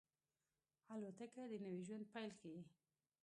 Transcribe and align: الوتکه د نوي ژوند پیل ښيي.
الوتکه 0.95 1.43
د 1.51 1.53
نوي 1.65 1.81
ژوند 1.87 2.05
پیل 2.13 2.31
ښيي. 2.39 2.59